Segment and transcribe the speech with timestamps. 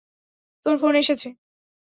[0.65, 1.29] তোর ফোন এসেছে।